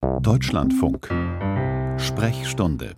[0.00, 1.08] Deutschlandfunk
[1.98, 2.94] Sprechstunde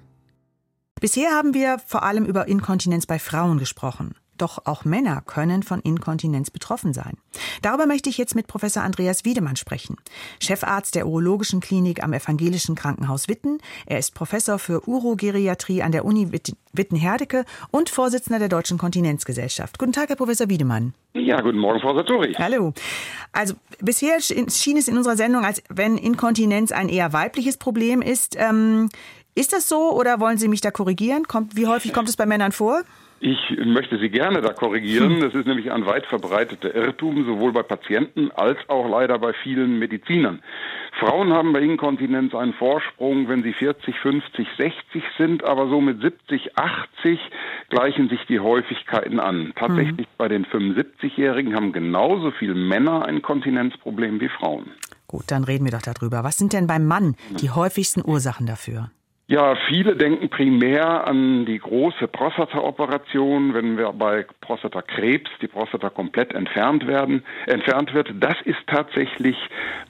[1.01, 4.15] Bisher haben wir vor allem über Inkontinenz bei Frauen gesprochen.
[4.37, 7.19] Doch auch Männer können von Inkontinenz betroffen sein.
[7.61, 9.97] Darüber möchte ich jetzt mit Professor Andreas Wiedemann sprechen.
[10.41, 13.59] Chefarzt der Urologischen Klinik am Evangelischen Krankenhaus Witten.
[13.85, 16.33] Er ist Professor für Urogeriatrie an der Uni
[16.73, 19.79] Witten-Herdecke und Vorsitzender der Deutschen Kontinenzgesellschaft.
[19.79, 20.95] Guten Tag, Herr Professor Wiedemann.
[21.13, 22.33] Ja, guten Morgen, Frau Satori.
[22.39, 22.73] Hallo.
[23.33, 28.37] Also bisher schien es in unserer Sendung, als wenn Inkontinenz ein eher weibliches Problem ist.
[28.39, 28.89] Ähm,
[29.35, 31.25] ist das so oder wollen Sie mich da korrigieren?
[31.29, 32.83] Kommt, wie häufig kommt es bei Männern vor?
[33.21, 35.15] Ich möchte Sie gerne da korrigieren.
[35.17, 35.21] Hm.
[35.21, 39.79] Das ist nämlich ein weit verbreiteter Irrtum, sowohl bei Patienten als auch leider bei vielen
[39.79, 40.43] Medizinern.
[41.01, 46.03] Frauen haben bei Inkontinenz einen Vorsprung, wenn sie 40, 50, 60 sind, aber so mit
[46.03, 47.19] 70, 80
[47.71, 49.53] gleichen sich die Häufigkeiten an.
[49.57, 50.17] Tatsächlich mhm.
[50.19, 54.73] bei den 75-Jährigen haben genauso viele Männer ein Kontinenzproblem wie Frauen.
[55.07, 56.23] Gut, dann reden wir doch darüber.
[56.23, 58.91] Was sind denn beim Mann die häufigsten Ursachen dafür?
[59.31, 66.35] Ja, viele denken primär an die große Prostata-Operation, wenn wir bei Prostatakrebs die Prostata komplett
[66.35, 68.13] entfernt werden, entfernt wird.
[68.19, 69.37] Das ist tatsächlich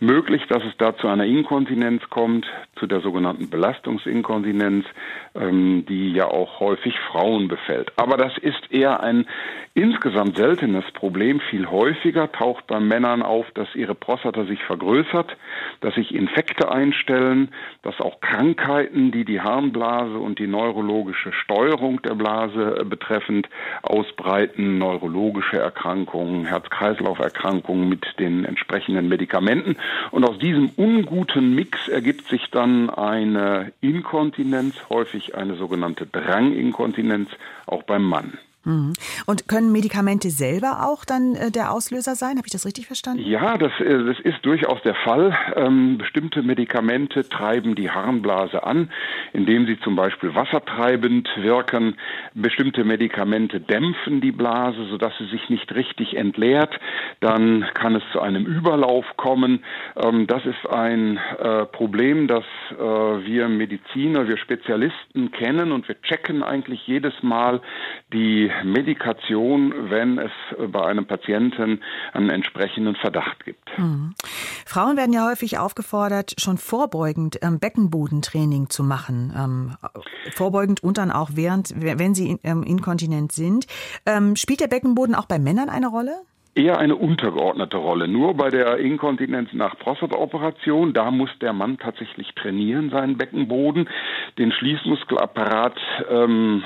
[0.01, 4.85] möglich, dass es da zu einer Inkontinenz kommt, zu der sogenannten Belastungsinkontinenz,
[5.35, 7.91] ähm, die ja auch häufig Frauen befällt.
[7.97, 9.27] Aber das ist eher ein
[9.75, 11.41] insgesamt seltenes Problem.
[11.49, 15.37] Viel häufiger taucht bei Männern auf, dass ihre Prostata sich vergrößert,
[15.81, 17.51] dass sich Infekte einstellen,
[17.83, 23.49] dass auch Krankheiten, die die Harnblase und die neurologische Steuerung der Blase äh, betreffend
[23.83, 29.77] ausbreiten, neurologische Erkrankungen, Herz-Kreislauf-Erkrankungen mit den entsprechenden Medikamenten.
[30.11, 37.31] Und aus diesem unguten Mix ergibt sich dann eine Inkontinenz, häufig eine sogenannte Dranginkontinenz,
[37.67, 38.39] auch beim Mann.
[38.65, 38.93] Mhm.
[39.27, 42.37] Und können Medikamente selber auch dann äh, der Auslöser sein?
[42.37, 43.25] Habe ich das richtig verstanden?
[43.25, 45.37] Ja, das, äh, das ist durchaus der Fall.
[45.57, 48.91] Ähm, bestimmte Medikamente treiben die Harnblase an,
[49.33, 51.97] indem sie zum Beispiel wassertreibend wirken.
[52.35, 56.79] Bestimmte Medikamente dämpfen die Blase, sodass sie sich nicht richtig entleert.
[57.21, 59.65] Dann kann es zu einem Überlauf kommen.
[59.97, 66.43] Ähm, das ist ein äh, Problem, das wir Mediziner, wir Spezialisten kennen und wir checken
[66.43, 67.61] eigentlich jedes Mal
[68.13, 70.31] die Medikation, wenn es
[70.71, 71.81] bei einem Patienten
[72.13, 73.69] einen entsprechenden Verdacht gibt.
[73.79, 74.15] Mhm.
[74.67, 79.33] Frauen werden ja häufig aufgefordert, schon vorbeugend ähm, Beckenbodentraining zu machen.
[79.37, 79.77] Ähm,
[80.35, 83.67] vorbeugend und dann auch während, wenn sie ähm, inkontinent sind.
[84.35, 86.13] Spielt der Beckenboden auch bei Männern eine Rolle?
[86.55, 88.09] Eher eine untergeordnete Rolle.
[88.09, 93.89] Nur bei der Inkontinenz nach Prostataoperation, da muss der Mann tatsächlich trainieren, seinen Beckenboden,
[94.39, 95.79] den Schließmuskelapparat
[96.11, 96.63] ähm,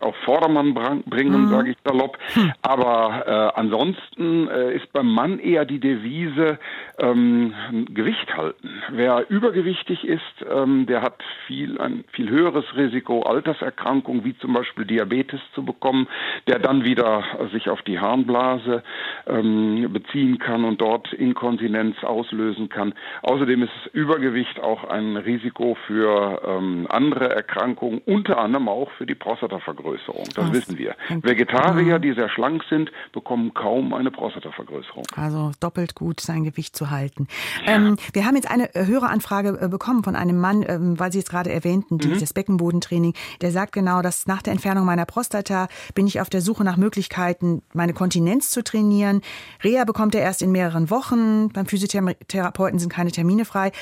[0.00, 0.74] auf Vordermann
[1.06, 1.48] bringen, mhm.
[1.48, 2.18] sage ich salopp.
[2.34, 2.52] Hm.
[2.62, 6.58] Aber äh, ansonsten äh, ist beim Mann eher die Devise
[6.98, 7.54] ähm,
[7.90, 8.82] Gewicht halten.
[8.90, 14.84] Wer übergewichtig ist, ähm, der hat viel ein viel höheres Risiko, Alterserkrankungen wie zum Beispiel
[14.84, 16.08] Diabetes zu bekommen,
[16.46, 18.82] der dann wieder sich auf die Harnblase
[19.26, 22.94] ähm, beziehen kann und dort Inkontinenz auslösen kann.
[23.22, 29.14] Außerdem ist Übergewicht auch ein Risiko für ähm, andere Erkrankungen, unter anderem auch für die
[29.14, 30.24] Prostatavergrößerung.
[30.34, 30.52] Das Was?
[30.52, 30.94] wissen wir.
[31.22, 35.04] Vegetarier, die sehr schlank sind, bekommen kaum eine Prostatavergrößerung.
[35.16, 37.26] Also doppelt gut sein Gewicht zu halten.
[37.66, 37.76] Ja.
[37.76, 41.28] Ähm, wir haben jetzt eine Höreranfrage äh, bekommen von einem Mann, ähm, weil Sie es
[41.28, 41.98] gerade erwähnten, mhm.
[41.98, 43.14] dieses Beckenbodentraining.
[43.40, 46.76] Der sagt genau, dass nach der Entfernung meiner Prostata bin ich auf der Suche nach
[46.76, 49.09] Möglichkeiten, meine Kontinenz zu trainieren
[49.62, 51.48] Reha bekommt er erst in mehreren Wochen.
[51.50, 53.72] Beim Physiotherapeuten sind keine Termine frei.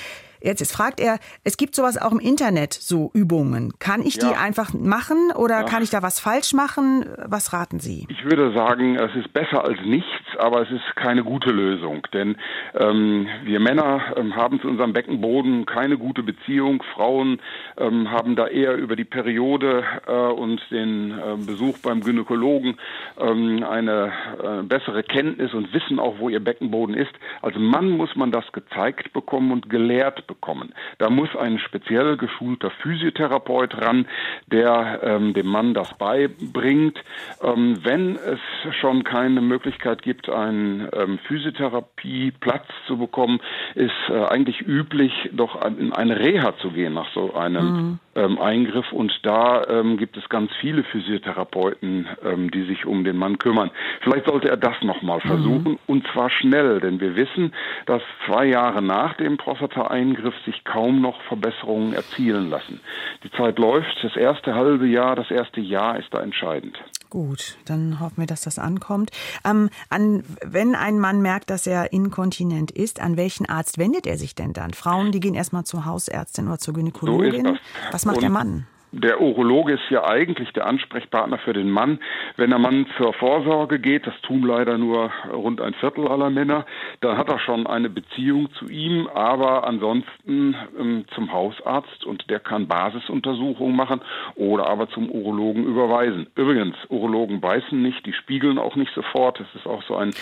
[0.40, 3.72] Jetzt, jetzt fragt er, es gibt sowas auch im Internet, so Übungen.
[3.78, 4.28] Kann ich ja.
[4.28, 5.62] die einfach machen oder ja.
[5.64, 7.04] kann ich da was falsch machen?
[7.26, 8.06] Was raten Sie?
[8.08, 12.06] Ich würde sagen, es ist besser als nichts, aber es ist keine gute Lösung.
[12.12, 12.36] Denn
[12.74, 16.82] ähm, wir Männer ähm, haben zu unserem Beckenboden keine gute Beziehung.
[16.94, 17.40] Frauen
[17.76, 22.78] ähm, haben da eher über die Periode äh, und den äh, Besuch beim Gynäkologen
[23.18, 24.12] ähm, eine
[24.42, 27.12] äh, bessere Kenntnis und wissen auch, wo ihr Beckenboden ist.
[27.42, 30.72] Als Mann muss man das gezeigt bekommen und gelehrt bekommen.
[30.98, 34.06] Da muss ein speziell geschulter Physiotherapeut ran,
[34.46, 37.02] der ähm, dem Mann das beibringt.
[37.42, 38.38] Ähm, wenn es
[38.76, 43.40] schon keine Möglichkeit gibt, einen ähm, Physiotherapieplatz zu bekommen,
[43.74, 47.98] ist äh, eigentlich üblich, doch in eine Reha zu gehen nach so einem mhm.
[48.14, 48.92] ähm, Eingriff.
[48.92, 53.70] Und da ähm, gibt es ganz viele Physiotherapeuten, ähm, die sich um den Mann kümmern.
[54.02, 55.28] Vielleicht sollte er das nochmal mhm.
[55.28, 55.78] versuchen mhm.
[55.86, 57.52] und zwar schnell, denn wir wissen,
[57.86, 62.80] dass zwei Jahre nach dem Prostata-Eingriff Eingriff sich kaum noch Verbesserungen erzielen lassen.
[63.22, 66.76] Die Zeit läuft, das erste halbe Jahr, das erste Jahr ist da entscheidend.
[67.10, 69.10] Gut, dann hoffen wir, dass das ankommt.
[69.44, 74.18] Ähm, an, wenn ein Mann merkt, dass er inkontinent ist, an welchen Arzt wendet er
[74.18, 74.74] sich denn dann?
[74.74, 77.46] Frauen, die gehen erstmal zur Hausärztin oder zur Gynäkologin.
[77.46, 77.56] So
[77.92, 78.66] Was macht Und der Mann?
[78.92, 81.98] der Urologe ist ja eigentlich der Ansprechpartner für den Mann.
[82.36, 86.64] Wenn der Mann zur Vorsorge geht, das tun leider nur rund ein Viertel aller Männer,
[87.00, 92.40] dann hat er schon eine Beziehung zu ihm, aber ansonsten ähm, zum Hausarzt und der
[92.40, 94.00] kann Basisuntersuchungen machen
[94.34, 96.26] oder aber zum Urologen überweisen.
[96.34, 99.40] Übrigens, Urologen beißen nicht, die spiegeln auch nicht sofort.
[99.40, 100.12] Das ist auch so ein,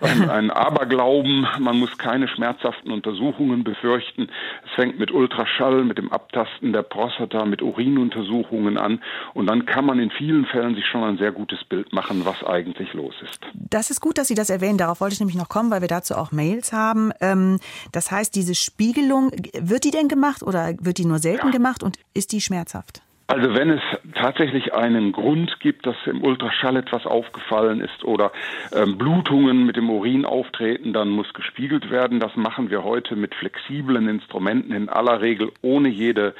[0.00, 1.46] ein, ein Aberglauben.
[1.58, 4.28] Man muss keine schmerzhaften Untersuchungen befürchten.
[4.64, 9.02] Es fängt mit Ultraschall, mit dem Abtasten der Prostata, mit Urin und Untersuchungen an
[9.34, 12.42] und dann kann man in vielen Fällen sich schon ein sehr gutes Bild machen, was
[12.44, 13.40] eigentlich los ist.
[13.54, 14.78] Das ist gut, dass Sie das erwähnen.
[14.78, 17.12] Darauf wollte ich nämlich noch kommen, weil wir dazu auch Mails haben.
[17.20, 17.58] Ähm,
[17.92, 21.52] das heißt, diese Spiegelung, wird die denn gemacht oder wird die nur selten ja.
[21.52, 23.02] gemacht und ist die schmerzhaft?
[23.30, 23.80] Also wenn es
[24.16, 28.32] tatsächlich einen Grund gibt, dass im Ultraschall etwas aufgefallen ist oder
[28.74, 32.18] ähm, Blutungen mit dem Urin auftreten, dann muss gespiegelt werden.
[32.18, 36.34] Das machen wir heute mit flexiblen Instrumenten, in aller Regel ohne jede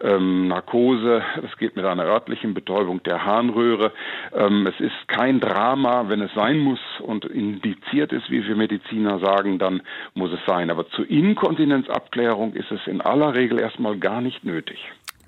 [0.00, 1.20] ähm, Narkose.
[1.42, 3.90] Das geht mit einer örtlichen Betäubung der Harnröhre.
[4.32, 9.18] Ähm, es ist kein Drama, wenn es sein muss und indiziert ist, wie wir Mediziner
[9.18, 9.82] sagen, dann
[10.14, 10.70] muss es sein.
[10.70, 14.78] Aber zur Inkontinenzabklärung ist es in aller Regel erstmal gar nicht nötig.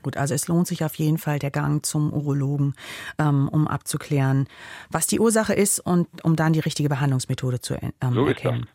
[0.08, 2.72] Gut, also es lohnt sich auf jeden Fall der Gang zum Urologen,
[3.18, 4.46] ähm, um abzuklären,
[4.90, 8.66] was die Ursache ist und um dann die richtige Behandlungsmethode zu ähm, so erkennen.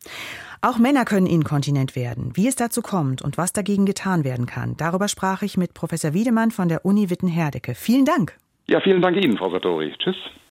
[0.61, 2.33] Auch Männer können inkontinent werden.
[2.35, 6.13] Wie es dazu kommt und was dagegen getan werden kann, darüber sprach ich mit Professor
[6.13, 7.73] Wiedemann von der Uni Witten-Herdecke.
[7.73, 8.37] Vielen Dank.
[8.67, 9.91] Ja, vielen Dank Ihnen, Frau Sartori.
[9.97, 10.17] Tschüss.